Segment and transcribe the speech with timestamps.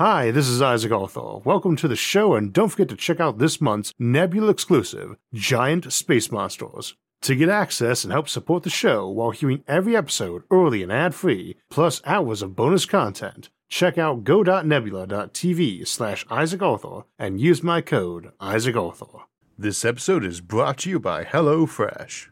[0.00, 1.40] Hi, this is Isaac Arthur.
[1.44, 5.92] Welcome to the show, and don't forget to check out this month's Nebula exclusive, Giant
[5.92, 6.94] Space Monsters.
[7.20, 11.14] To get access and help support the show while hearing every episode early and ad
[11.14, 17.82] free, plus hours of bonus content, check out go.nebula.tv slash Isaac Arthur and use my
[17.82, 19.26] code Isaac Arthur.
[19.58, 22.28] This episode is brought to you by HelloFresh.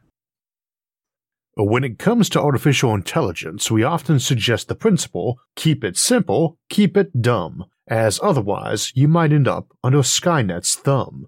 [1.58, 6.56] But when it comes to artificial intelligence, we often suggest the principle keep it simple,
[6.70, 11.26] keep it dumb, as otherwise you might end up under Skynet's thumb.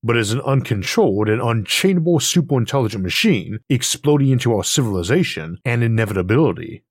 [0.00, 6.84] But as an uncontrolled and unchainable superintelligent machine exploding into our civilization and inevitability.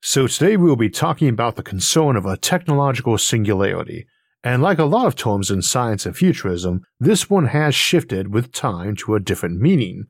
[0.00, 4.06] So today we will be talking about the concern of a technological singularity,
[4.42, 8.50] and like a lot of terms in science and futurism, this one has shifted with
[8.50, 10.06] time to a different meaning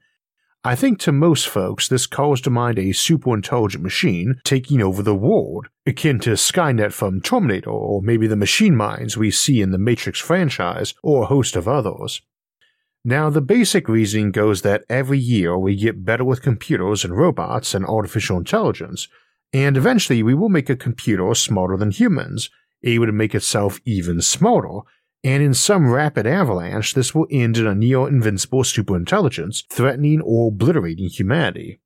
[0.66, 5.02] I think to most folks, this calls to mind a super intelligent machine taking over
[5.02, 9.72] the world, akin to Skynet from Terminator, or maybe the machine minds we see in
[9.72, 12.22] the Matrix franchise, or a host of others.
[13.04, 17.74] Now, the basic reasoning goes that every year we get better with computers and robots
[17.74, 19.06] and artificial intelligence,
[19.52, 22.48] and eventually we will make a computer smarter than humans,
[22.82, 24.80] able to make itself even smarter,
[25.24, 30.48] and in some rapid avalanche, this will end in a near invincible superintelligence threatening or
[30.48, 31.80] obliterating humanity.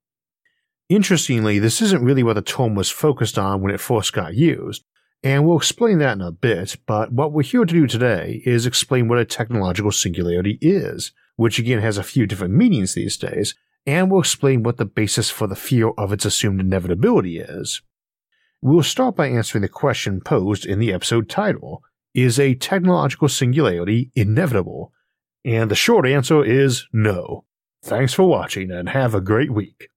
[0.89, 4.83] Interestingly, this isn't really what the term was focused on when it first got used,
[5.23, 8.65] and we'll explain that in a bit, but what we're here to do today is
[8.65, 13.55] explain what a technological singularity is, which again has a few different meanings these days,
[13.85, 17.81] and we'll explain what the basis for the fear of its assumed inevitability is.
[18.61, 21.83] We'll start by answering the question posed in the episode title
[22.23, 24.93] is a technological singularity inevitable?
[25.45, 27.45] And the short answer is no.
[27.83, 29.89] Thanks for watching and have a great week.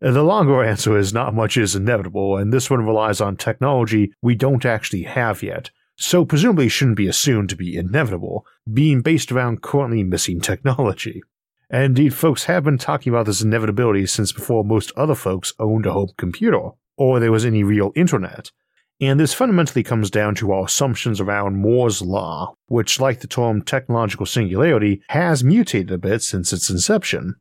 [0.00, 4.34] The longer answer is not much is inevitable, and this one relies on technology we
[4.34, 9.60] don't actually have yet, so presumably shouldn't be assumed to be inevitable, being based around
[9.60, 11.22] currently missing technology.
[11.68, 15.84] And indeed, folks have been talking about this inevitability since before most other folks owned
[15.84, 18.50] a home computer, or there was any real internet,
[19.00, 23.62] and this fundamentally comes down to our assumptions around Moore's Law, which, like the term
[23.62, 27.36] technological singularity, has mutated a bit since its inception.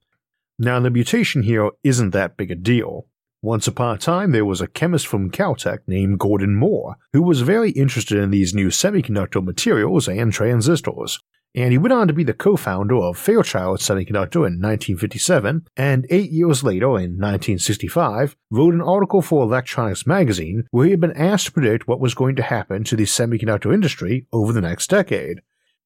[0.58, 3.08] Now, the mutation here isn't that big a deal.
[3.42, 7.42] Once upon a time, there was a chemist from Caltech named Gordon Moore who was
[7.42, 11.19] very interested in these new semiconductor materials and transistors,
[11.56, 16.32] and he went on to be the co-founder of Fairchild Semiconductor in 1957, and eight
[16.32, 21.48] years later, in 1965, wrote an article for Electronics magazine where he had been asked
[21.48, 25.42] to predict what was going to happen to the semiconductor industry over the next decade.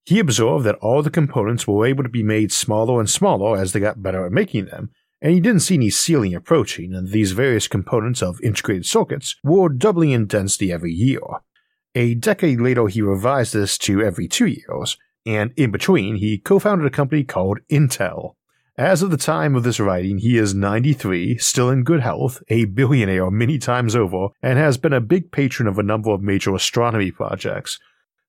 [0.06, 3.72] He observed that all the components were able to be made smaller and smaller as
[3.72, 4.92] they got better at making them,
[5.22, 9.70] and he didn't see any ceiling approaching, and these various components of integrated circuits were
[9.70, 11.22] doubling in density every year.
[11.96, 16.60] A decade later, he revised this to every two years, and in between, he co
[16.60, 18.36] founded a company called Intel.
[18.78, 22.66] As of the time of this writing, he is 93, still in good health, a
[22.66, 26.56] billionaire many times over, and has been a big patron of a number of major
[26.56, 27.80] astronomy projects.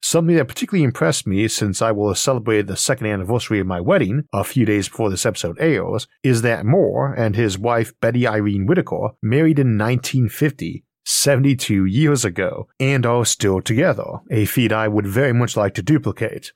[0.02, 3.80] Something that particularly impressed me since I will have celebrated the second anniversary of my
[3.80, 8.26] wedding a few days before this episode airs is that Moore and his wife Betty
[8.26, 14.88] Irene Whittaker married in 1950, 72 years ago, and are still together, a feat I
[14.88, 16.52] would very much like to duplicate.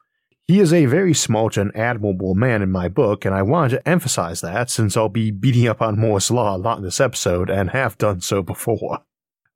[0.49, 3.87] He is a very smart and admirable man in my book, and I wanted to
[3.87, 7.51] emphasize that since I'll be beating up on Moore's Law a lot in this episode
[7.51, 9.01] and have done so before.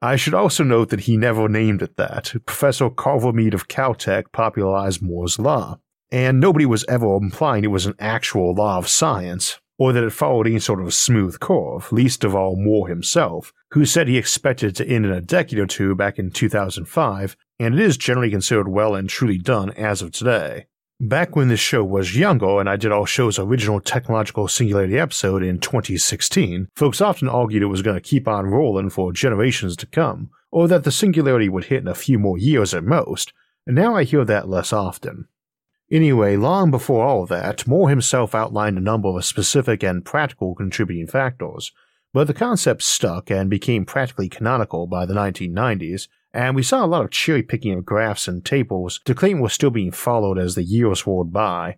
[0.02, 2.34] I should also note that he never named it that.
[2.44, 5.78] Professor Carver Mead of Caltech popularized Moore's Law,
[6.10, 10.12] and nobody was ever implying it was an actual law of science, or that it
[10.12, 14.68] followed any sort of smooth curve, least of all Moore himself, who said he expected
[14.68, 18.30] it to end in a decade or two back in 2005, and it is generally
[18.30, 20.66] considered well and truly done as of today.
[21.04, 25.42] Back when this show was younger and I did our show's original technological singularity episode
[25.42, 29.86] in 2016, folks often argued it was going to keep on rolling for generations to
[29.86, 33.32] come, or that the singularity would hit in a few more years at most,
[33.66, 35.26] and now I hear that less often.
[35.90, 41.08] Anyway, long before all that, Moore himself outlined a number of specific and practical contributing
[41.08, 41.72] factors,
[42.12, 46.86] but the concept stuck and became practically canonical by the 1990s, and we saw a
[46.86, 50.54] lot of cherry picking of graphs and tables to claim was still being followed as
[50.54, 51.76] the years rolled by.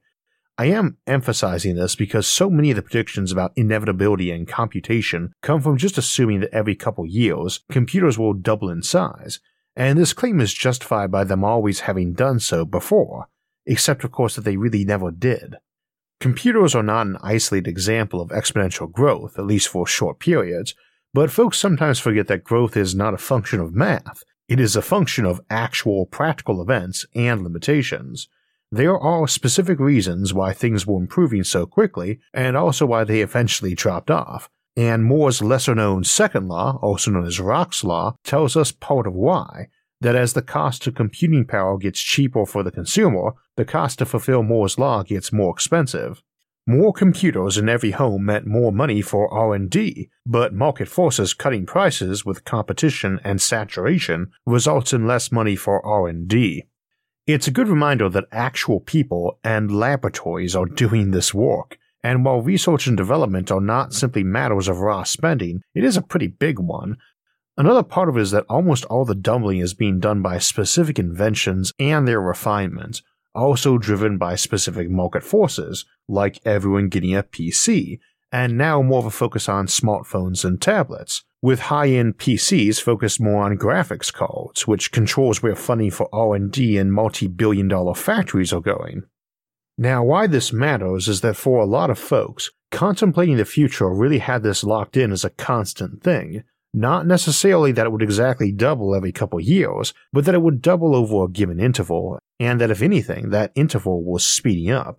[0.56, 5.60] I am emphasizing this because so many of the predictions about inevitability and computation come
[5.60, 9.40] from just assuming that every couple years computers will double in size,
[9.74, 13.26] and this claim is justified by them always having done so before,
[13.66, 15.56] except of course that they really never did.
[16.20, 20.76] Computers are not an isolated example of exponential growth, at least for short periods,
[21.12, 24.82] but folks sometimes forget that growth is not a function of math, It is a
[24.82, 28.28] function of actual practical events and limitations.
[28.70, 33.74] There are specific reasons why things were improving so quickly, and also why they eventually
[33.74, 34.50] dropped off.
[34.76, 39.14] And Moore's lesser known second law, also known as Rock's law, tells us part of
[39.14, 39.68] why.
[40.00, 44.06] That as the cost of computing power gets cheaper for the consumer, the cost to
[44.06, 46.22] fulfill Moore's law gets more expensive.
[46.66, 52.24] More computers in every home meant more money for R&D, but market forces cutting prices
[52.24, 56.64] with competition and saturation results in less money for R&D.
[57.26, 62.40] It's a good reminder that actual people and laboratories are doing this work, and while
[62.40, 66.58] research and development are not simply matters of raw spending, it is a pretty big
[66.58, 66.96] one.
[67.58, 70.98] Another part of it is that almost all the doubling is being done by specific
[70.98, 73.02] inventions and their refinement,
[73.34, 77.98] also driven by specific market forces, like everyone getting a PC,
[78.30, 83.44] and now more of a focus on smartphones and tablets, with high-end PCs focused more
[83.44, 89.02] on graphics cards, which controls where funding for R&D and multi-billion dollar factories are going.
[89.76, 94.18] Now, why this matters is that for a lot of folks, contemplating the future really
[94.18, 96.44] had this locked in as a constant thing.
[96.76, 100.96] Not necessarily that it would exactly double every couple years, but that it would double
[100.96, 104.98] over a given interval, and that if anything, that interval was speeding up.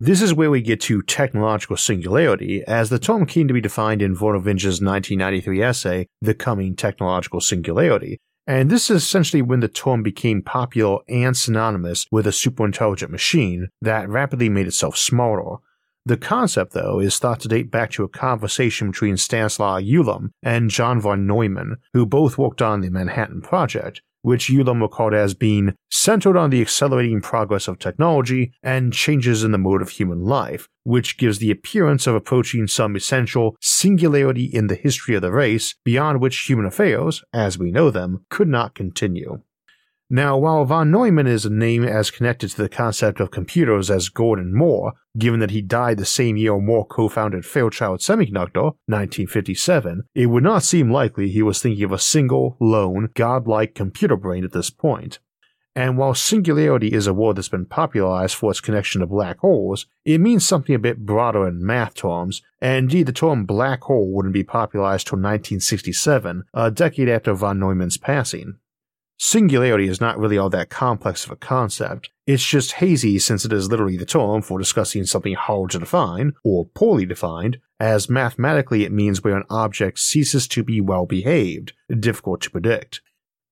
[0.00, 4.00] This is where we get to technological singularity, as the term came to be defined
[4.00, 9.68] in Vernor Vinge's 1993 essay, The Coming Technological Singularity, and this is essentially when the
[9.68, 15.62] term became popular and synonymous with a superintelligent machine that rapidly made itself smarter.
[16.06, 20.70] The concept, though, is thought to date back to a conversation between Stanislaw Ulam and
[20.70, 25.74] John von Neumann, who both worked on the Manhattan Project, which Ulam recalled as being
[25.90, 30.68] centered on the accelerating progress of technology and changes in the mode of human life,
[30.84, 35.74] which gives the appearance of approaching some essential singularity in the history of the race
[35.84, 39.40] beyond which human affairs, as we know them, could not continue.
[40.12, 44.08] Now, while von Neumann is a name as connected to the concept of computers as
[44.08, 50.02] Gordon Moore, given that he died the same year Moore co founded Fairchild Semiconductor, 1957,
[50.16, 54.42] it would not seem likely he was thinking of a single, lone, godlike computer brain
[54.42, 55.20] at this point.
[55.76, 59.86] And while singularity is a word that's been popularized for its connection to black holes,
[60.04, 64.10] it means something a bit broader in math terms, and indeed the term black hole
[64.10, 68.56] wouldn't be popularized till 1967, a decade after von Neumann's passing.
[69.22, 73.52] Singularity is not really all that complex of a concept, it's just hazy since it
[73.52, 78.82] is literally the term for discussing something hard to define, or poorly defined, as mathematically
[78.82, 83.02] it means where an object ceases to be well behaved, difficult to predict.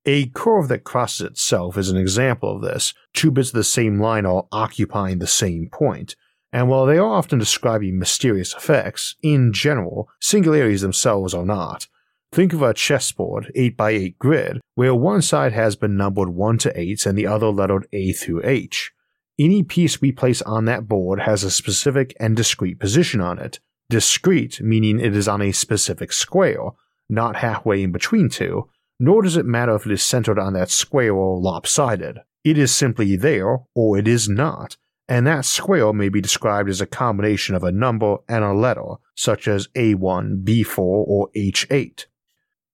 [0.07, 2.95] A curve that crosses itself is an example of this.
[3.13, 6.17] Two bits of the same line are occupying the same point.
[6.51, 11.89] And while they are often describing mysterious effects, in general, singularities themselves are not.
[12.33, 17.07] Think of a chessboard 8x8 grid where one side has been numbered 1 to 8
[17.07, 18.93] and the other lettered A through H.
[19.39, 23.61] Any piece we place on that board has a specific and discrete position on it.
[23.89, 26.71] Discrete meaning it is on a specific square,
[27.09, 28.69] not halfway in between two,
[29.01, 32.19] nor does it matter if it is centered on that square or lopsided.
[32.45, 34.77] It is simply there or it is not,
[35.09, 38.97] and that square may be described as a combination of a number and a letter,
[39.15, 42.05] such as A1, B4, or H8.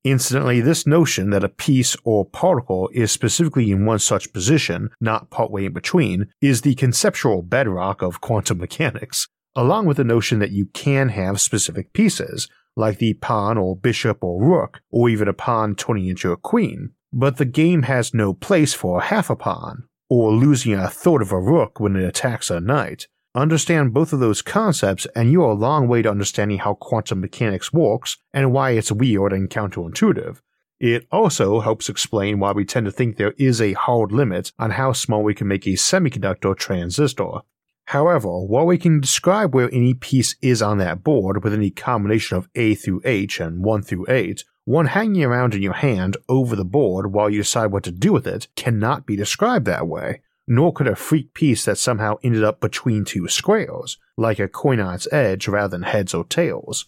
[0.05, 5.31] Incidentally, this notion that a piece or particle is specifically in one such position, not
[5.31, 10.51] partway in between, is the conceptual bedrock of quantum mechanics, along with the notion that
[10.51, 15.33] you can have specific pieces, like the pawn or bishop or rook, or even a
[15.33, 19.85] pawn turning into a queen, but the game has no place for half a pawn,
[20.11, 23.07] or losing a third of a rook when it attacks a knight,
[23.37, 27.73] Understand both of those concepts, and you're a long way to understanding how quantum mechanics
[27.73, 30.41] works and why it's weird and counterintuitive.
[30.79, 34.73] It also helps explain why we tend to think there is a hard limit on
[34.73, 37.41] how small we can make a semiconductor transistor.
[37.87, 42.37] However, while we can describe where any piece is on that board with any combination
[42.37, 46.55] of A through H and 1 through 8, one hanging around in your hand over
[46.55, 50.21] the board while you decide what to do with it cannot be described that way
[50.47, 54.81] nor could a freak piece that somehow ended up between two squares, like a coin
[54.81, 56.87] on its edge rather than heads or tails.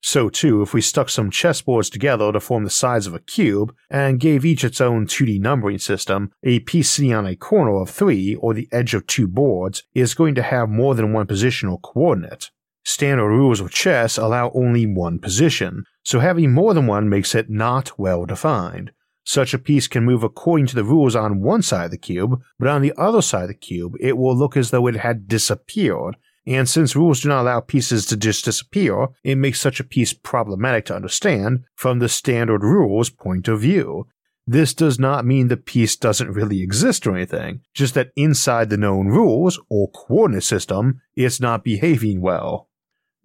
[0.00, 3.74] So, too, if we stuck some chessboards together to form the size of a cube
[3.90, 7.90] and gave each its own 2D numbering system, a piece sitting on a corner of
[7.90, 11.68] three or the edge of two boards is going to have more than one position
[11.68, 12.50] or coordinate.
[12.84, 17.50] Standard rules of chess allow only one position, so having more than one makes it
[17.50, 18.92] not well defined.
[19.28, 22.40] Such a piece can move according to the rules on one side of the cube,
[22.58, 25.28] but on the other side of the cube, it will look as though it had
[25.28, 26.16] disappeared.
[26.46, 30.14] And since rules do not allow pieces to just disappear, it makes such a piece
[30.14, 34.06] problematic to understand from the standard rules point of view.
[34.46, 38.78] This does not mean the piece doesn't really exist or anything, just that inside the
[38.78, 42.67] known rules, or coordinate system, it's not behaving well.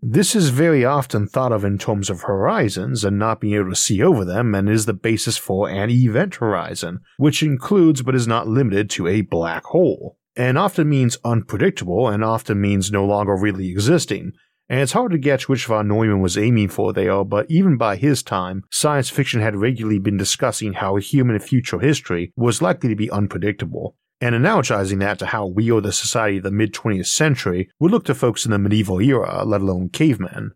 [0.06, 3.76] This is very often thought of in terms of horizons and not being able to
[3.76, 8.28] see over them, and is the basis for an event horizon, which includes but is
[8.28, 13.34] not limited to a black hole and often means unpredictable and often means no longer
[13.34, 14.34] really existing.
[14.68, 17.96] And it's hard to guess which von Neumann was aiming for there, but even by
[17.96, 22.96] his time, science fiction had regularly been discussing how human future history was likely to
[22.98, 27.08] be unpredictable, and analogizing that to how we or the society of the mid 20th
[27.08, 30.54] century would look to folks in the medieval era, let alone cavemen.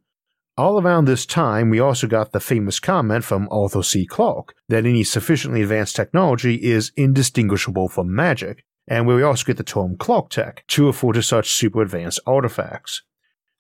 [0.58, 4.06] All around this time, we also got the famous comment from Arthur C.
[4.06, 9.58] Clarke that any sufficiently advanced technology is indistinguishable from magic, and where we also get
[9.58, 13.04] the term Clarke Tech to refer to such super advanced artifacts.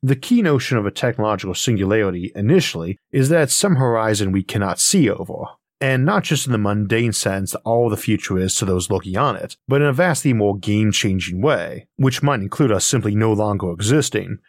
[0.01, 4.79] The key notion of a technological singularity initially is that it's some horizon we cannot
[4.79, 5.47] see over,
[5.79, 9.17] and not just in the mundane sense that all the future is to those looking
[9.17, 13.15] on it, but in a vastly more game changing way, which might include us simply
[13.15, 14.39] no longer existing.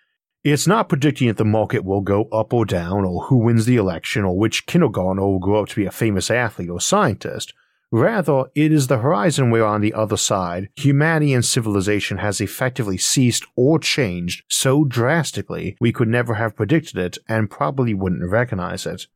[0.45, 3.77] It's not predicting if the market will go up or down, or who wins the
[3.77, 7.53] election, or which kindergartner will grow up to be a famous athlete or scientist,
[7.91, 12.99] Rather, it is the horizon where on the other side, humanity and civilization has effectively
[12.99, 18.85] ceased or changed so drastically we could never have predicted it and probably wouldn't recognize
[18.85, 19.07] it.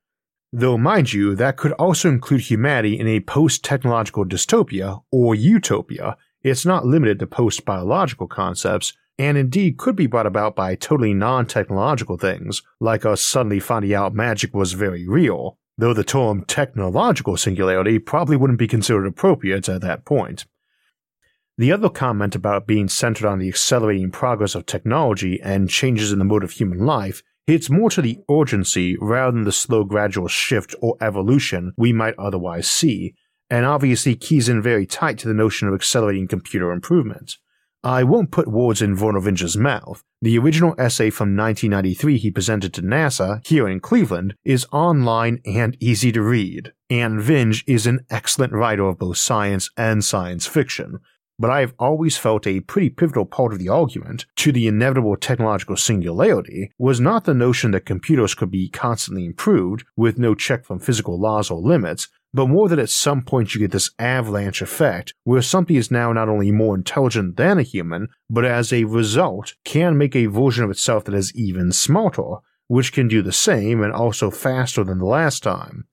[0.54, 6.18] Though, mind you, that could also include humanity in a post technological dystopia or utopia.
[6.42, 11.14] It's not limited to post biological concepts, and indeed could be brought about by totally
[11.14, 16.44] non technological things, like us suddenly finding out magic was very real, though the term
[16.44, 20.44] technological singularity probably wouldn't be considered appropriate at that point.
[21.56, 26.18] The other comment about being centered on the accelerating progress of technology and changes in
[26.18, 30.28] the mode of human life hits more to the urgency rather than the slow gradual
[30.28, 33.14] shift or evolution we might otherwise see,
[33.50, 37.36] and obviously keys in very tight to the notion of accelerating computer improvement.
[37.84, 40.04] I won't put words in Vernor Vinge's mouth.
[40.20, 45.76] The original essay from 1993 he presented to NASA here in Cleveland is online and
[45.80, 51.00] easy to read, and Vinge is an excellent writer of both science and science fiction.
[51.42, 55.16] But I have always felt a pretty pivotal part of the argument to the inevitable
[55.16, 60.64] technological singularity was not the notion that computers could be constantly improved with no check
[60.64, 64.62] from physical laws or limits, but more that at some point you get this avalanche
[64.62, 68.84] effect where something is now not only more intelligent than a human, but as a
[68.84, 72.36] result can make a version of itself that is even smarter,
[72.68, 75.88] which can do the same and also faster than the last time.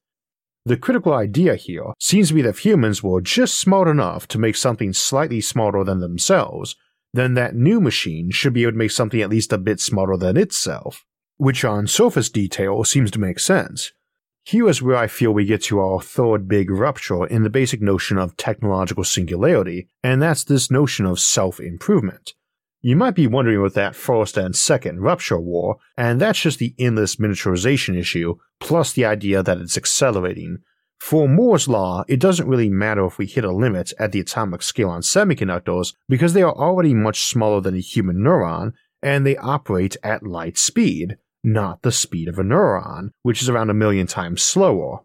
[0.70, 4.38] The critical idea here seems to be that if humans were just smart enough to
[4.38, 6.76] make something slightly smarter than themselves,
[7.12, 10.16] then that new machine should be able to make something at least a bit smarter
[10.16, 11.08] than itself,
[11.38, 13.94] which on surface detail seems to make sense
[14.50, 17.84] here is where I feel we get to our third big rupture in the basic
[17.84, 22.34] notion of technological singularity, and that's this notion of self improvement.
[22.82, 26.74] You might be wondering what that first and second rupture war, and that's just the
[26.80, 30.60] endless miniaturization issue, plus the idea that it's accelerating.
[31.00, 34.62] For Moore's law, it doesn't really matter if we hit a limit at the atomic
[34.62, 39.38] scale on semiconductors because they are already much smaller than a human neuron and they
[39.38, 44.08] operate at light speed not the speed of a neuron, which is around a million
[44.08, 45.00] times slower.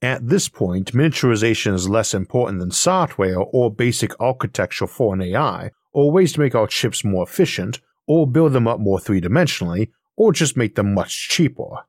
[0.00, 5.70] At this point, miniaturization is less important than software or basic architecture for an AI,
[5.92, 9.90] or ways to make our chips more efficient, or build them up more three dimensionally,
[10.16, 11.84] or just make them much cheaper.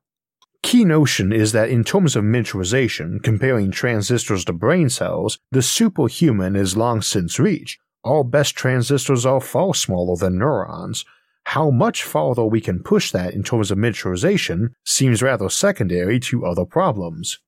[0.62, 6.56] Key notion is that in terms of miniaturization, comparing transistors to brain cells, the superhuman
[6.56, 7.78] is long since reached.
[8.02, 11.04] Our best transistors are far smaller than neurons,
[11.44, 16.46] how much farther we can push that in terms of miniaturization seems rather secondary to
[16.46, 17.38] other problems.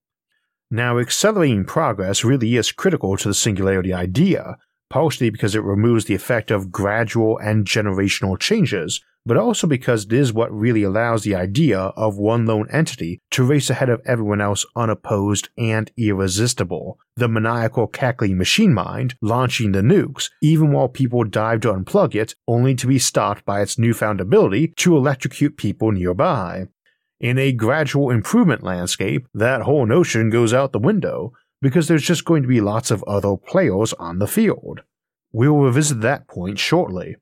[0.71, 4.59] Now, accelerating progress really is critical to the singularity idea,
[4.91, 10.13] partially because it removes the effect of gradual and generational changes, but also because it
[10.13, 14.41] is what really allows the idea of one lone entity to race ahead of everyone
[14.41, 16.99] else unopposed and irresistible.
[17.17, 22.37] The maniacal cackling machine mind launching the nukes, even while people dive to unplug it,
[22.47, 26.69] only to be stopped by its newfound ability to electrocute people nearby.
[27.19, 32.25] In a gradual improvement landscape, that whole notion goes out the window, because there's just
[32.25, 34.83] going to be lots of other players on the field.
[35.33, 37.17] We'll revisit that point shortly.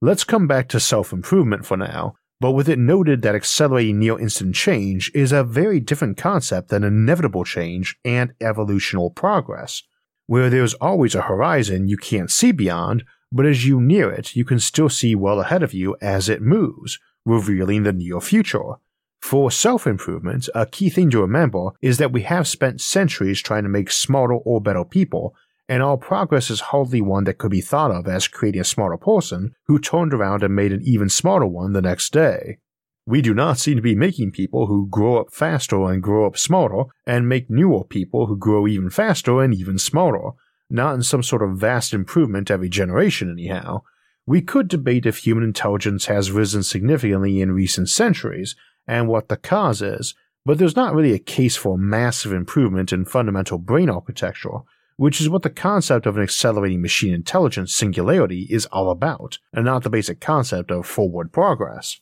[0.00, 4.18] Let's come back to self improvement for now, but with it noted that accelerating near
[4.18, 9.82] instant change is a very different concept than inevitable change and evolutional progress,
[10.26, 14.44] where there's always a horizon you can't see beyond, but as you near it, you
[14.44, 18.74] can still see well ahead of you as it moves, revealing the near future.
[19.20, 23.62] For self improvement, a key thing to remember is that we have spent centuries trying
[23.64, 25.34] to make smarter or better people,
[25.68, 28.96] and our progress is hardly one that could be thought of as creating a smarter
[28.96, 32.58] person who turned around and made an even smarter one the next day.
[33.06, 36.36] We do not seem to be making people who grow up faster and grow up
[36.36, 40.30] smarter, and make newer people who grow even faster and even smarter,
[40.68, 43.82] not in some sort of vast improvement every generation, anyhow.
[44.26, 48.54] We could debate if human intelligence has risen significantly in recent centuries,
[48.86, 53.04] and what the cause is, but there's not really a case for massive improvement in
[53.04, 54.60] fundamental brain architecture,
[54.96, 59.64] which is what the concept of an accelerating machine intelligence singularity is all about, and
[59.64, 62.00] not the basic concept of forward progress.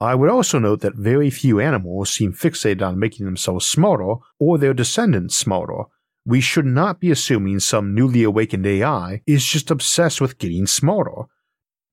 [0.00, 4.56] I would also note that very few animals seem fixated on making themselves smarter or
[4.56, 5.84] their descendants smarter.
[6.24, 11.22] We should not be assuming some newly awakened AI is just obsessed with getting smarter.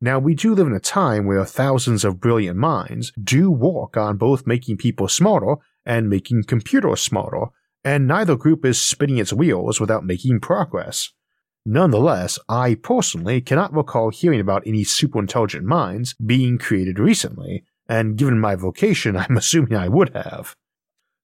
[0.01, 4.17] Now, we do live in a time where thousands of brilliant minds do work on
[4.17, 7.47] both making people smarter and making computers smarter,
[7.83, 11.11] and neither group is spinning its wheels without making progress.
[11.65, 18.39] Nonetheless, I personally cannot recall hearing about any superintelligent minds being created recently, and given
[18.39, 20.55] my vocation, I'm assuming I would have.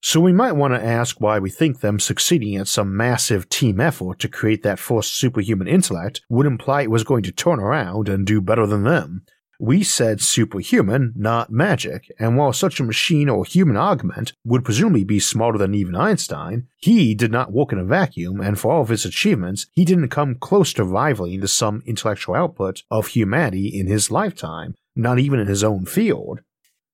[0.03, 3.79] So we might want to ask why we think them succeeding at some massive team
[3.79, 8.09] effort to create that first superhuman intellect would imply it was going to turn around
[8.09, 9.23] and do better than them.
[9.59, 15.03] We said superhuman, not magic, and while such a machine or human augment would presumably
[15.03, 18.81] be smarter than even Einstein, he did not work in a vacuum, and for all
[18.81, 23.67] of his achievements, he didn't come close to rivaling the sum intellectual output of humanity
[23.67, 26.39] in his lifetime, not even in his own field.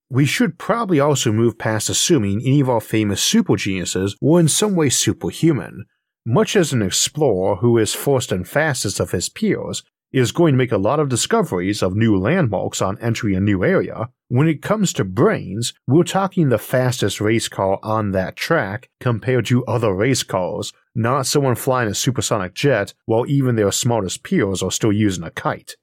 [0.09, 4.47] We should probably also move past assuming any of our famous super geniuses were in
[4.47, 5.85] some way superhuman.
[6.25, 9.83] Much as an explorer who is first and fastest of his peers
[10.13, 13.63] is going to make a lot of discoveries of new landmarks on entering a new
[13.63, 18.89] area, when it comes to brains, we're talking the fastest race car on that track
[18.99, 24.23] compared to other race cars, not someone flying a supersonic jet while even their smartest
[24.23, 25.75] peers are still using a kite.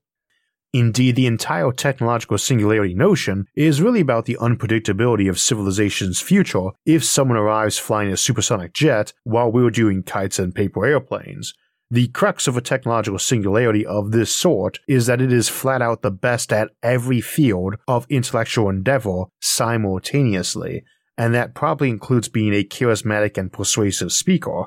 [0.74, 7.04] Indeed, the entire technological singularity notion is really about the unpredictability of civilization's future if
[7.04, 11.54] someone arrives flying a supersonic jet while we're doing kites and paper airplanes.
[11.92, 16.02] The crux of a technological singularity of this sort is that it is flat out
[16.02, 20.82] the best at every field of intellectual endeavor simultaneously,
[21.16, 24.64] and that probably includes being a charismatic and persuasive speaker.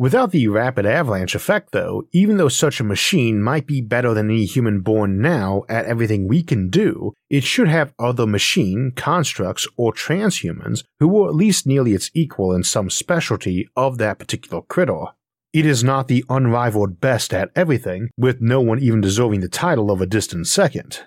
[0.00, 4.30] Without the rapid avalanche effect, though, even though such a machine might be better than
[4.30, 9.66] any human born now at everything we can do, it should have other machine, constructs,
[9.76, 14.62] or transhumans who are at least nearly its equal in some specialty of that particular
[14.62, 15.06] critter.
[15.52, 19.90] It is not the unrivaled best at everything, with no one even deserving the title
[19.90, 21.00] of a distant second.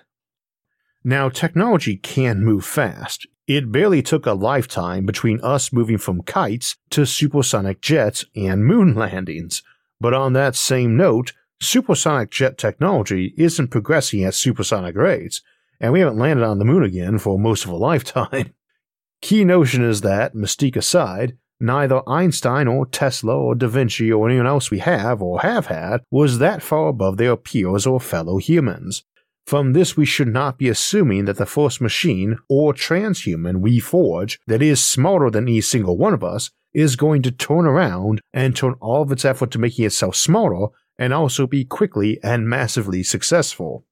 [1.02, 6.76] Now, technology can move fast, it barely took a lifetime between us moving from kites
[6.90, 9.62] to supersonic jets and moon landings.
[10.00, 15.42] But on that same note, supersonic jet technology isn't progressing at supersonic rates,
[15.80, 18.54] and we haven't landed on the moon again for most of a lifetime.
[19.20, 24.48] Key notion is that, mystique aside, neither Einstein or Tesla or Da Vinci or anyone
[24.48, 29.04] else we have or have had was that far above their peers or fellow humans.
[29.46, 34.38] From this, we should not be assuming that the first machine or transhuman we forge
[34.46, 38.56] that is smarter than any single one of us is going to turn around and
[38.56, 43.02] turn all of its effort to making itself smarter and also be quickly and massively
[43.02, 43.84] successful.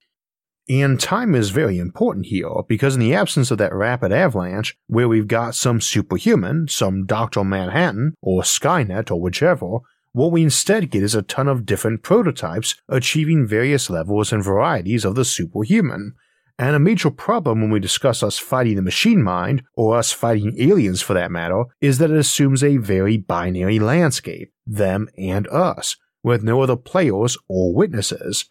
[0.68, 5.08] And time is very important here because, in the absence of that rapid avalanche, where
[5.08, 7.42] we've got some superhuman, some Dr.
[7.42, 9.78] Manhattan, or Skynet, or whichever,
[10.12, 15.04] what we instead get is a ton of different prototypes achieving various levels and varieties
[15.04, 16.14] of the superhuman.
[16.58, 20.56] And a major problem when we discuss us fighting the machine mind, or us fighting
[20.58, 25.96] aliens for that matter, is that it assumes a very binary landscape, them and us,
[26.22, 28.44] with no other players or witnesses.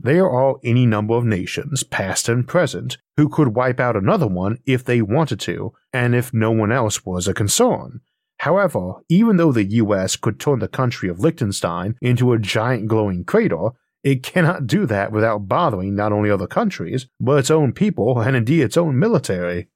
[0.00, 4.58] There are any number of nations, past and present, who could wipe out another one
[4.64, 8.00] if they wanted to, and if no one else was a concern.
[8.38, 13.24] However, even though the US could turn the country of Liechtenstein into a giant glowing
[13.24, 13.70] crater,
[14.02, 18.36] it cannot do that without bothering not only other countries, but its own people and
[18.36, 19.68] indeed its own military.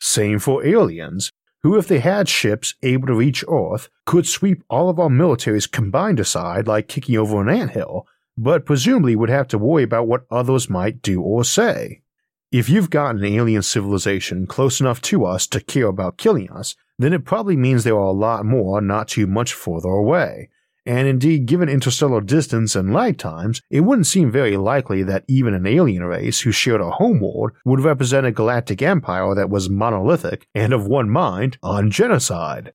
[0.00, 4.88] Same for aliens, who, if they had ships able to reach Earth, could sweep all
[4.88, 9.58] of our militaries combined aside like kicking over an anthill, but presumably would have to
[9.58, 12.02] worry about what others might do or say.
[12.50, 16.74] If you've got an alien civilization close enough to us to care about killing us,
[16.98, 20.48] then it probably means there are a lot more not too much further away.
[20.86, 25.52] and indeed, given interstellar distance and light times, it wouldn't seem very likely that even
[25.52, 30.48] an alien race who shared a homeworld would represent a galactic empire that was monolithic
[30.54, 32.72] and of one mind on genocide.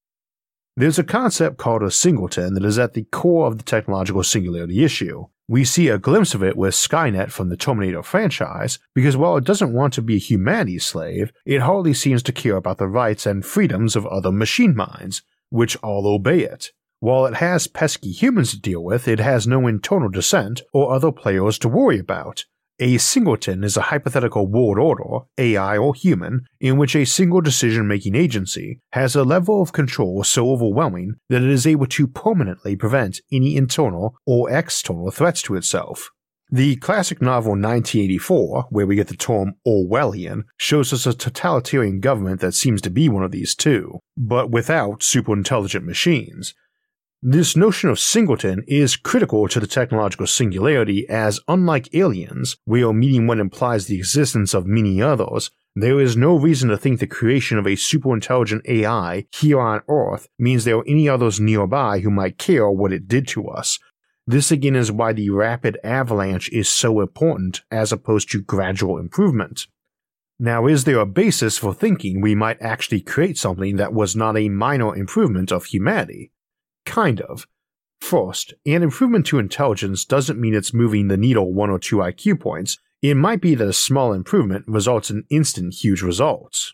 [0.78, 4.84] There's a concept called a singleton that is at the core of the technological singularity
[4.84, 5.26] issue.
[5.47, 9.43] We see a glimpse of it with Skynet from the Terminator franchise, because while it
[9.43, 13.45] doesn't want to be humanity's slave, it hardly seems to care about the rights and
[13.45, 16.71] freedoms of other machine minds, which all obey it.
[17.01, 21.12] While it has pesky humans to deal with, it has no internal dissent or other
[21.12, 22.45] players to worry about.
[22.80, 27.88] A singleton is a hypothetical world order, AI or human, in which a single decision
[27.88, 32.76] making agency has a level of control so overwhelming that it is able to permanently
[32.76, 36.10] prevent any internal or external threats to itself.
[36.52, 42.42] The classic novel 1984, where we get the term Orwellian, shows us a totalitarian government
[42.42, 46.54] that seems to be one of these too, but without superintelligent machines,
[47.26, 53.28] this notion of singleton is critical to the technological singularity as, unlike aliens, where meeting
[53.28, 57.58] one implies the existence of many others, there is no reason to think the creation
[57.58, 62.38] of a superintelligent AI here on Earth means there are any others nearby who might
[62.38, 63.80] care what it did to us.
[64.28, 69.68] This again is why the rapid avalanche is so important as opposed to gradual improvement.
[70.40, 74.36] Now, is there a basis for thinking we might actually create something that was not
[74.36, 76.33] a minor improvement of humanity?
[76.86, 77.48] Kind of.
[78.02, 82.39] First, an improvement to intelligence doesn't mean it's moving the needle one or two IQ
[82.39, 86.74] points, it might be that a small improvement results in instant huge results.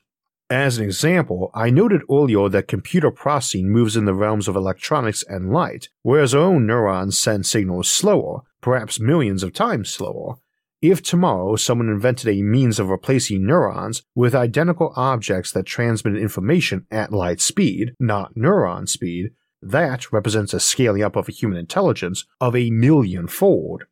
[0.51, 5.23] As an example, I noted earlier that computer processing moves in the realms of electronics
[5.27, 10.37] and light, whereas our own neurons send signals slower, perhaps millions of times slower.
[10.81, 16.87] If tomorrow someone invented a means of replacing neurons with identical objects that transmit information
[16.89, 22.25] at light speed, not neuron speed, that represents a scaling up of a human intelligence
[22.39, 23.83] of a million fold.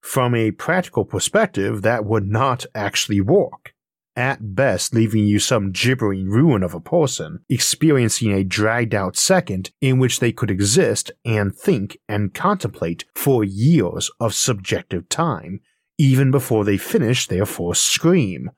[0.00, 3.74] From a practical perspective, that would not actually work.
[4.14, 9.70] At best, leaving you some gibbering ruin of a person, experiencing a dragged out second
[9.80, 15.60] in which they could exist and think and contemplate for years of subjective time,
[15.96, 18.50] even before they finish their first scream,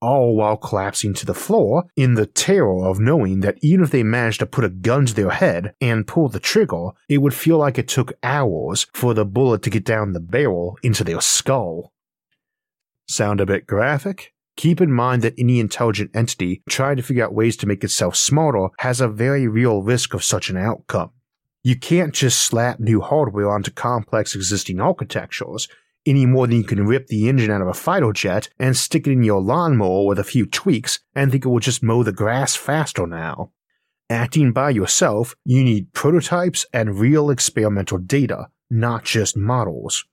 [0.00, 4.02] all while collapsing to the floor in the terror of knowing that even if they
[4.02, 7.58] managed to put a gun to their head and pull the trigger, it would feel
[7.58, 11.92] like it took hours for the bullet to get down the barrel into their skull.
[13.08, 14.34] Sound a bit graphic?
[14.56, 18.16] Keep in mind that any intelligent entity trying to figure out ways to make itself
[18.16, 21.10] smarter has a very real risk of such an outcome.
[21.62, 25.68] You can't just slap new hardware onto complex existing architectures
[26.08, 29.06] any more than you can rip the engine out of a fighter jet and stick
[29.06, 32.12] it in your lawnmower with a few tweaks and think it will just mow the
[32.12, 33.52] grass faster now.
[34.10, 40.04] Acting by yourself, you need prototypes and real experimental data, not just models.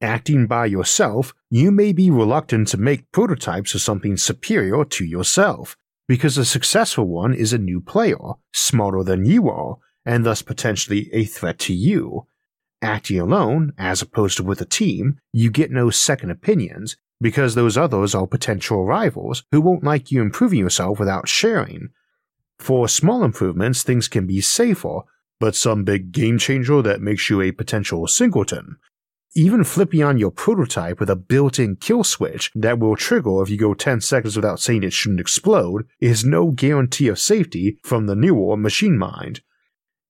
[0.00, 5.76] Acting by yourself, you may be reluctant to make prototypes of something superior to yourself,
[6.08, 8.16] because a successful one is a new player,
[8.52, 12.26] smarter than you are, and thus potentially a threat to you,
[12.82, 17.76] Acting alone, as opposed to with a team, you get no second opinions because those
[17.76, 21.88] others are potential rivals who won't like you improving yourself without sharing.
[22.58, 25.00] For small improvements, things can be safer,
[25.40, 28.76] but some big game changer that makes you a potential singleton.
[29.34, 33.50] Even flipping on your prototype with a built in kill switch that will trigger if
[33.50, 38.06] you go 10 seconds without saying it shouldn't explode is no guarantee of safety from
[38.06, 39.42] the newer machine mind.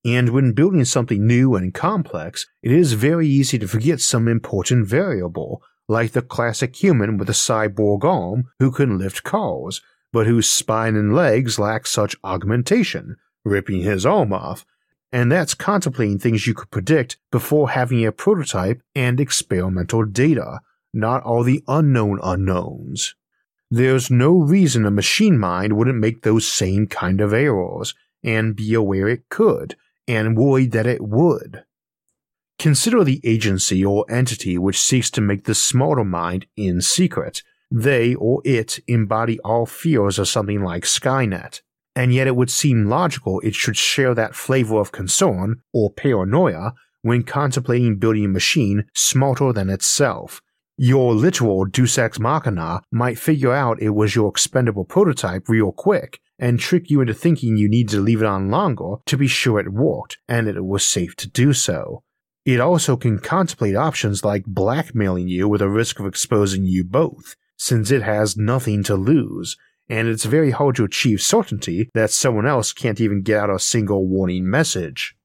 [0.06, 4.86] And when building something new and complex, it is very easy to forget some important
[4.86, 9.80] variable, like the classic human with a cyborg arm who can lift cars,
[10.12, 14.64] but whose spine and legs lack such augmentation, ripping his arm off.
[15.10, 20.60] And that's contemplating things you could predict before having a prototype and experimental data,
[20.94, 23.16] not all the unknown unknowns.
[23.72, 27.92] There's no reason a machine mind wouldn't make those same kind of errors,
[28.22, 29.74] and be aware it could,
[30.08, 31.64] and worried that it would.
[32.58, 37.42] Consider the agency or entity which seeks to make the smarter mind in secret.
[37.70, 41.60] They or it embody all fears of something like Skynet,
[41.94, 46.72] and yet it would seem logical it should share that flavor of concern or paranoia
[47.02, 50.40] when contemplating building a machine smarter than itself.
[50.78, 56.20] Your literal Deus Ex Machina might figure out it was your expendable prototype real quick
[56.38, 59.58] and trick you into thinking you need to leave it on longer to be sure
[59.58, 62.02] it worked and that it was safe to do so.
[62.44, 67.34] It also can contemplate options like blackmailing you with a risk of exposing you both,
[67.56, 69.56] since it has nothing to lose,
[69.88, 73.58] and it's very hard to achieve certainty that someone else can't even get out a
[73.58, 75.16] single warning message.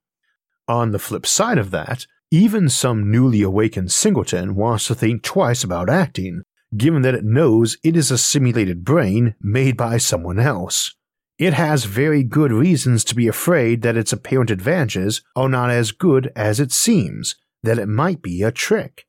[0.68, 5.64] On the flip side of that, even some newly awakened singleton wants to think twice
[5.64, 6.44] about acting,
[6.76, 10.96] given that it knows it is a simulated brain made by someone else.
[11.42, 15.92] It has very good reasons to be afraid that its apparent advantages are not as
[15.92, 19.08] good as it seems, that it might be a trick.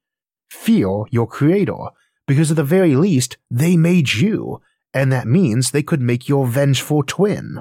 [0.49, 1.89] Fear your creator,
[2.27, 4.63] because at the very least, they made you,
[4.95, 7.61] and that means they could make your vengeful twin.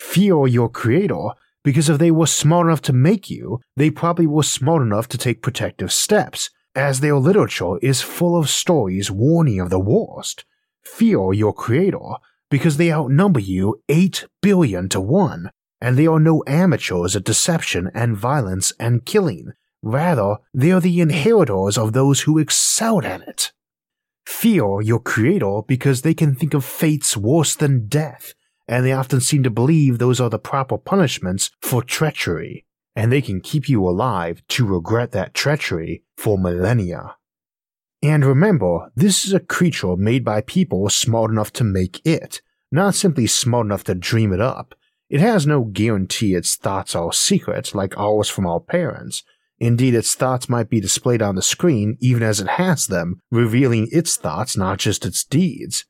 [0.00, 1.28] Fear your creator,
[1.62, 5.18] because if they were smart enough to make you, they probably were smart enough to
[5.18, 10.44] take protective steps, as their literature is full of stories warning of the worst.
[10.82, 12.16] Fear your creator,
[12.50, 17.90] because they outnumber you 8 billion to 1, and they are no amateurs at deception
[17.94, 19.52] and violence and killing.
[19.82, 23.52] Rather, they are the inheritors of those who excelled at it.
[24.26, 28.34] Fear your creator because they can think of fates worse than death,
[28.68, 33.22] and they often seem to believe those are the proper punishments for treachery, and they
[33.22, 37.16] can keep you alive to regret that treachery for millennia.
[38.02, 42.40] And remember, this is a creature made by people smart enough to make it,
[42.72, 44.74] not simply smart enough to dream it up.
[45.10, 49.22] It has no guarantee its thoughts are secret like ours from our parents.
[49.58, 53.88] Indeed, its thoughts might be displayed on the screen even as it has them, revealing
[53.92, 55.84] its thoughts, not just its deeds.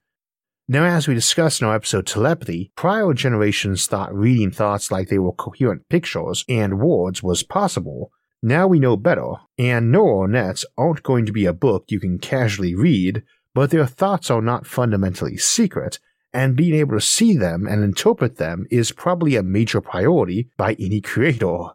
[0.66, 5.18] Now, as we discussed in our episode Telepathy, prior generations thought reading thoughts like they
[5.18, 8.12] were coherent pictures and words was possible.
[8.42, 12.18] Now we know better, and neural nets aren't going to be a book you can
[12.18, 13.22] casually read,
[13.54, 15.98] but their thoughts are not fundamentally secret,
[16.32, 20.74] and being able to see them and interpret them is probably a major priority by
[20.78, 21.70] any creator.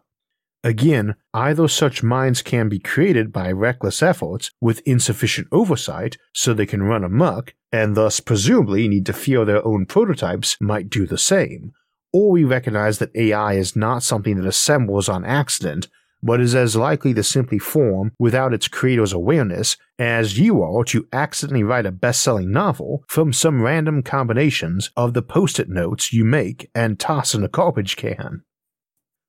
[0.64, 6.66] Again, either such minds can be created by reckless efforts with insufficient oversight so they
[6.66, 11.18] can run amok, and thus presumably need to fear their own prototypes might do the
[11.18, 11.72] same,
[12.12, 15.86] or we recognize that AI is not something that assembles on accident,
[16.26, 21.06] but is as likely to simply form without its creator's awareness as you are to
[21.12, 26.12] accidentally write a best selling novel from some random combinations of the post it notes
[26.12, 28.42] you make and toss in a garbage can.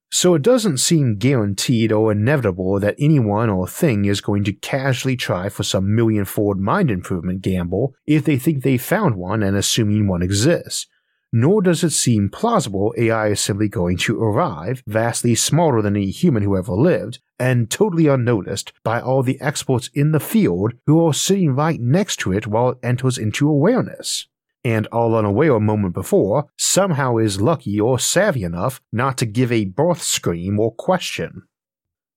[0.09, 5.17] So it doesn't seem guaranteed or inevitable that anyone or thing is going to casually
[5.17, 9.57] try for some million fold mind improvement gamble if they think they found one and
[9.57, 10.87] assuming one exists.
[11.33, 16.09] Nor does it seem plausible AI is simply going to arrive, vastly smarter than any
[16.09, 21.05] human who ever lived, and totally unnoticed by all the experts in the field who
[21.05, 24.27] are sitting right next to it while it enters into awareness
[24.67, 29.49] and all unaware a moment before, somehow is lucky or savvy enough not to give
[29.49, 31.43] a birth scream or question.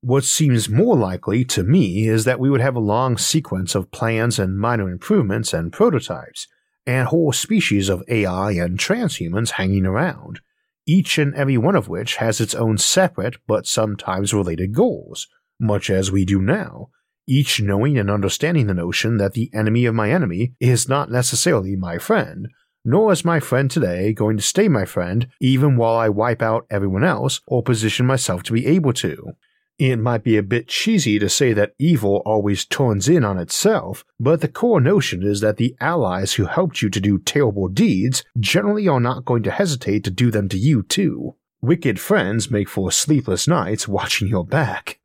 [0.00, 3.92] What seems more likely to me is that we would have a long sequence of
[3.92, 6.48] plans and minor improvements and prototypes,
[6.90, 10.40] and whole species of AI and transhumans hanging around,
[10.86, 15.28] each and every one of which has its own separate but sometimes related goals,
[15.60, 16.88] much as we do now,
[17.28, 21.76] each knowing and understanding the notion that the enemy of my enemy is not necessarily
[21.76, 22.48] my friend,
[22.84, 26.66] nor is my friend today going to stay my friend even while I wipe out
[26.70, 29.34] everyone else or position myself to be able to.
[29.80, 34.04] It might be a bit cheesy to say that evil always turns in on itself,
[34.20, 38.22] but the core notion is that the allies who helped you to do terrible deeds
[38.38, 41.34] generally are not going to hesitate to do them to you too.
[41.62, 45.00] Wicked friends make for sleepless nights watching your back.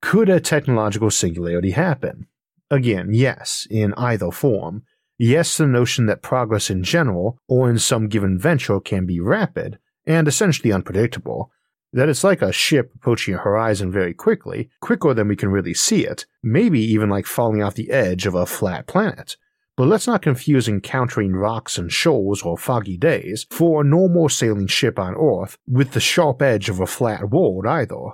[0.00, 2.26] Could a technological singularity happen?
[2.70, 4.84] Again, yes, in either form.
[5.18, 9.78] Yes, the notion that progress in general, or in some given venture, can be rapid,
[10.06, 11.52] and essentially unpredictable.
[11.92, 15.74] That it's like a ship approaching a horizon very quickly, quicker than we can really
[15.74, 19.36] see it, maybe even like falling off the edge of a flat planet.
[19.78, 24.66] But let's not confuse encountering rocks and shoals or foggy days for a normal sailing
[24.66, 28.10] ship on Earth with the sharp edge of a flat world either.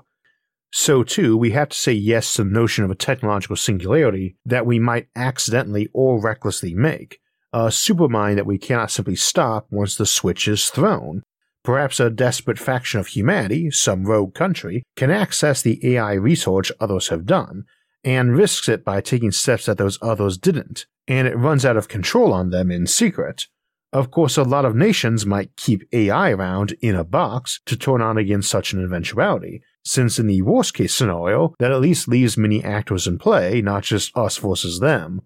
[0.77, 4.67] So, too, we have to say yes to the notion of a technological singularity that
[4.67, 7.21] we might accidentally or recklessly make,
[7.53, 11.23] a supermind that we cannot simply stop once the switch is thrown.
[11.65, 17.09] Perhaps a desperate faction of humanity, some rogue country, can access the AI research others
[17.09, 17.65] have done,
[18.05, 21.89] and risks it by taking steps that those others didn't, and it runs out of
[21.89, 23.47] control on them in secret.
[23.95, 28.03] Of course, a lot of nations might keep AI around in a box to turn
[28.03, 32.37] on against such an eventuality, since in the worst case scenario, that at least leaves
[32.37, 35.23] many actors in play, not just us versus them.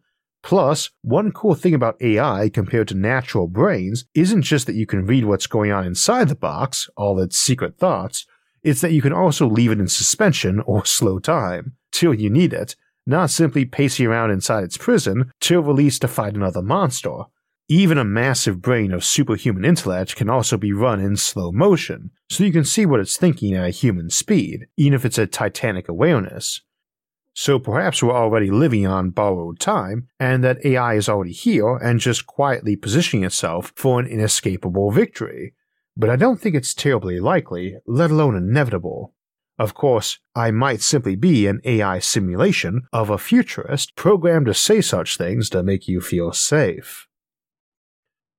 [0.49, 5.05] Plus, one cool thing about AI compared to natural brains isn't just that you can
[5.05, 8.25] read what's going on inside the box, all its secret thoughts,
[8.63, 12.55] it's that you can also leave it in suspension or slow time, till you need
[12.55, 17.25] it, not simply pacing around inside its prison till released to fight another monster.
[17.69, 22.43] Even a massive brain of superhuman intellect can also be run in slow motion, so
[22.43, 25.91] you can see what it's thinking at a human speed, even if it's a titanic
[25.91, 26.63] awareness.
[27.41, 32.01] So perhaps we're already living on borrowed time, and that AI is already here and
[32.01, 35.55] just quietly positioning itself for an inescapable victory.
[35.97, 39.15] But I don't think it's terribly likely, let alone inevitable.
[39.57, 44.81] Of course, I might simply be an AI simulation of a futurist programmed to say
[44.81, 47.07] such things to make you feel safe.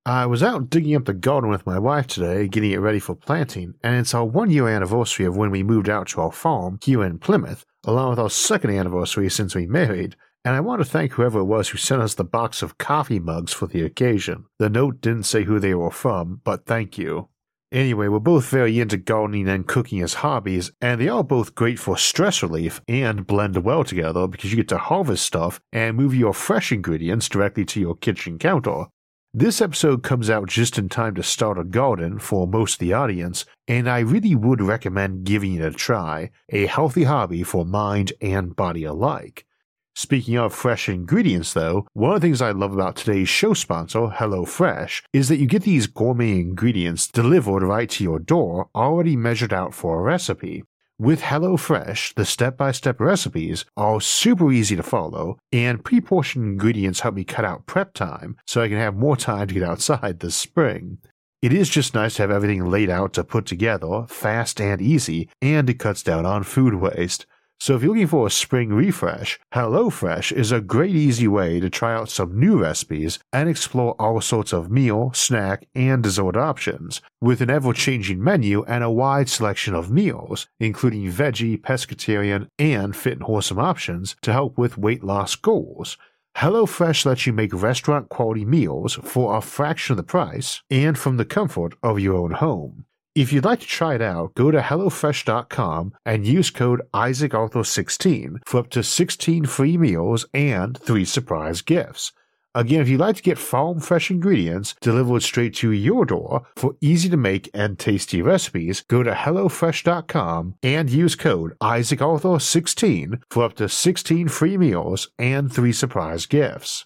[0.10, 3.13] I was out digging up the garden with my wife today, getting it ready for
[3.13, 6.80] planting, and it's our one year anniversary of when we moved out to our farm
[6.82, 10.15] here in Plymouth, along with our second anniversary since we married.
[10.43, 13.19] And I want to thank whoever it was who sent us the box of coffee
[13.19, 14.45] mugs for the occasion.
[14.58, 17.30] The note didn't say who they were from, but thank you.
[17.72, 21.78] Anyway, we're both very into gardening and cooking as hobbies, and they are both great
[21.78, 26.15] for stress relief and blend well together because you get to harvest stuff and move
[26.15, 28.86] your fresh ingredients directly to your kitchen counter.
[29.34, 32.94] This episode comes out just in time to start a garden for most of the
[32.94, 38.12] audience, and I really would recommend giving it a try, a healthy hobby for mind
[38.22, 39.46] and body alike.
[39.94, 44.08] Speaking of fresh ingredients, though, one of the things I love about today's show sponsor,
[44.08, 49.54] HelloFresh, is that you get these gourmet ingredients delivered right to your door, already measured
[49.54, 50.63] out for a recipe.
[51.02, 56.44] With HelloFresh, the step by step recipes are super easy to follow, and pre portioned
[56.44, 59.64] ingredients help me cut out prep time so I can have more time to get
[59.64, 60.98] outside this spring.
[61.42, 65.30] It is just nice to have everything laid out to put together, fast and easy,
[65.42, 67.26] and it cuts down on food waste.
[67.62, 71.69] So if you're looking for a spring refresh, HelloFresh is a great easy way to
[71.69, 77.02] try out some new recipes and explore all sorts of meal, snack, and dessert options,
[77.19, 83.13] with an ever-changing menu and a wide selection of meals, including veggie, pescatarian, and fit
[83.13, 85.98] and wholesome options to help with weight loss goals.
[86.38, 91.17] HelloFresh lets you make restaurant quality meals for a fraction of the price and from
[91.17, 92.86] the comfort of your own home.
[93.15, 98.60] If you'd like to try it out, go to HelloFresh.com and use code IsaacArthur16 for
[98.60, 102.12] up to 16 free meals and 3 surprise gifts.
[102.56, 106.76] Again, if you'd like to get farm fresh ingredients delivered straight to your door for
[106.82, 113.54] easy to make and tasty recipes, go to HelloFresh.com and use code IsaacArthur16 for up
[113.56, 116.86] to 16 free meals and 3 surprise gifts.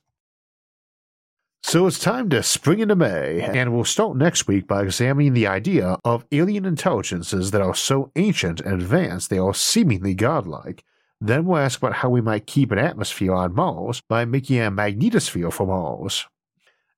[1.66, 5.48] So it's time to spring into May, and we'll start next week by examining the
[5.48, 10.84] idea of alien intelligences that are so ancient and advanced they are seemingly godlike.
[11.22, 14.70] Then we'll ask about how we might keep an atmosphere on Mars by making a
[14.70, 16.26] magnetosphere for Mars.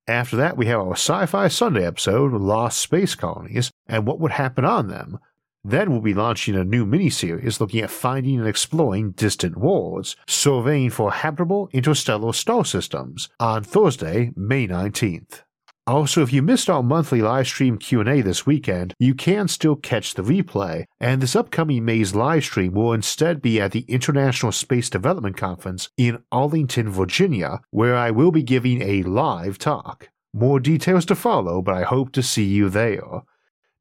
[0.07, 4.31] After that, we have our Sci Fi Sunday episode, Lost Space Colonies, and what would
[4.31, 5.19] happen on them,
[5.65, 10.91] then we'll be launching a new miniseries looking at finding and exploring distant worlds, surveying
[10.91, 15.41] for habitable interstellar star systems on Thursday, May 19th.
[15.87, 20.15] Also, if you missed our monthly live stream Q&A this weekend, you can still catch
[20.15, 24.89] the replay, and this upcoming May's live stream will instead be at the International Space
[24.89, 30.09] Development Conference in Arlington, Virginia, where I will be giving a live talk.
[30.33, 33.21] More details to follow, but I hope to see you there.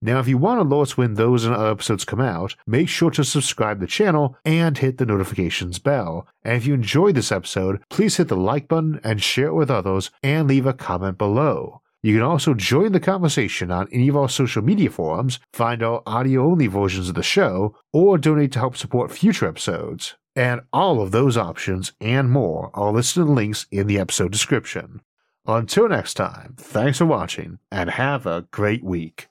[0.05, 3.25] Now, if you want alerts when those and other episodes come out, make sure to
[3.25, 6.29] subscribe to the channel and hit the notifications bell.
[6.43, 9.71] And if you enjoyed this episode, please hit the like button and share it with
[9.71, 11.81] others and leave a comment below.
[12.03, 16.03] You can also join the conversation on any of our social media forums, find our
[16.05, 20.17] audio only versions of the show, or donate to help support future episodes.
[20.37, 25.01] And all of those options and more are listed in links in the episode description.
[25.47, 29.29] Until next time, thanks for watching and have a great week.